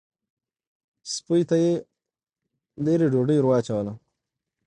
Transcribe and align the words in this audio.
سپۍ 1.13 1.41
ته 1.49 1.55
یې 1.63 1.73
لېرې 2.85 3.07
ډوډۍ 3.13 3.37
ور 3.39 3.45
واچوله. 3.47 3.93